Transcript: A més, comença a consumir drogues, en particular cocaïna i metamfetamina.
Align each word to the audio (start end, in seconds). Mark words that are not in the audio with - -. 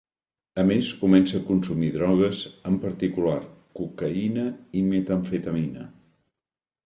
A 0.61 0.63
més, 0.67 0.87
comença 1.01 1.35
a 1.39 1.41
consumir 1.49 1.89
drogues, 1.97 2.39
en 2.71 2.79
particular 2.87 3.35
cocaïna 3.81 4.45
i 4.79 4.83
metamfetamina. 4.89 5.89